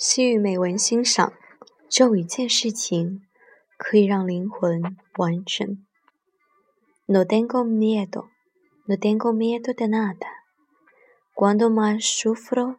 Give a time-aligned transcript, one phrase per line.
[0.00, 1.32] 西语美文欣赏，
[1.88, 3.26] 只有一件事情
[3.76, 4.80] 可以让灵魂
[5.16, 5.84] 完整。
[7.06, 8.28] No tengo miedo,
[8.84, 10.44] no tengo miedo de nada.
[11.34, 12.78] Cuando más sufro,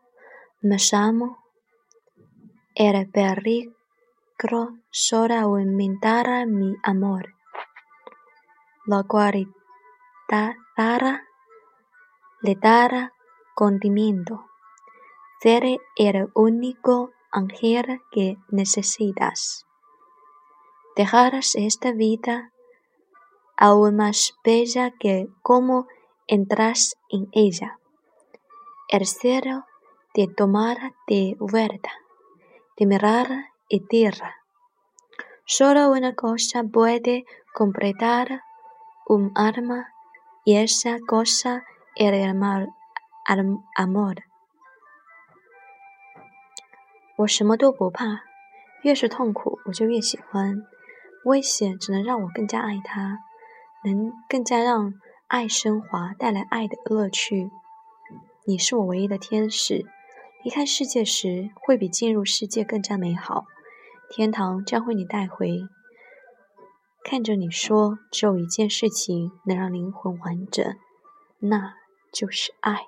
[0.61, 1.39] más amo.
[2.73, 7.33] El peligro solo aumentará mi amor.
[8.85, 10.55] La cualidad
[12.41, 13.11] le dará
[13.53, 14.48] condimento.
[15.41, 19.65] Seré el único ángel que necesitas.
[20.97, 22.51] Dejarás esta vida
[23.55, 25.87] aún más bella que como
[26.27, 27.79] entras en ella.
[28.89, 29.65] El cielo
[30.13, 31.91] te tomará de vuelta,
[32.75, 34.43] te mirará y dirá,
[35.45, 38.43] solo una cosa puede completar
[39.07, 39.93] un alma
[40.43, 41.63] y esa cosa
[41.95, 42.69] es el
[43.75, 44.28] amor.
[47.19, 48.21] 我什么都不怕，
[48.81, 50.63] 越是痛苦，我就越喜欢。
[51.25, 53.19] 危险只能让我更加爱他，
[53.83, 54.93] 能更加让
[55.27, 57.51] 爱升华，带来爱的乐趣。
[58.45, 59.85] 你是我唯一的天使，
[60.45, 63.43] 离开世界时会比进入世界更加美好。
[64.09, 65.59] 天堂将会你带回。
[67.03, 70.73] 看着你说，只有一件事情能让灵魂完整，
[71.39, 71.73] 那
[72.13, 72.85] 就是爱。